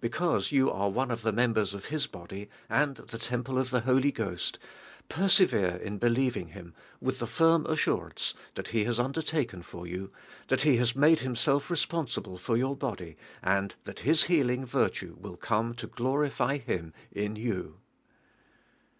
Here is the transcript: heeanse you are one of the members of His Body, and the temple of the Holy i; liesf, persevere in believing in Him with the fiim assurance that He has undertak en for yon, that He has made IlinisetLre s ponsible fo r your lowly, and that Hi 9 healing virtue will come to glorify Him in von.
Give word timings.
heeanse 0.00 0.52
you 0.52 0.70
are 0.70 0.88
one 0.88 1.10
of 1.10 1.22
the 1.22 1.32
members 1.32 1.74
of 1.74 1.86
His 1.86 2.06
Body, 2.06 2.48
and 2.68 2.94
the 2.98 3.18
temple 3.18 3.58
of 3.58 3.70
the 3.70 3.80
Holy 3.80 4.10
i; 4.16 4.20
liesf, 4.22 4.54
persevere 5.08 5.78
in 5.78 5.98
believing 5.98 6.50
in 6.50 6.54
Him 6.54 6.74
with 7.00 7.18
the 7.18 7.26
fiim 7.26 7.68
assurance 7.68 8.32
that 8.54 8.68
He 8.68 8.84
has 8.84 9.00
undertak 9.00 9.52
en 9.52 9.62
for 9.62 9.88
yon, 9.88 10.12
that 10.46 10.62
He 10.62 10.76
has 10.76 10.94
made 10.94 11.18
IlinisetLre 11.18 11.72
s 11.72 11.86
ponsible 11.86 12.38
fo 12.38 12.52
r 12.52 12.56
your 12.58 12.76
lowly, 12.80 13.16
and 13.42 13.74
that 13.82 13.98
Hi 14.06 14.10
9 14.12 14.14
healing 14.28 14.64
virtue 14.64 15.16
will 15.18 15.36
come 15.36 15.74
to 15.74 15.88
glorify 15.88 16.58
Him 16.58 16.94
in 17.10 17.34
von. 17.34 17.74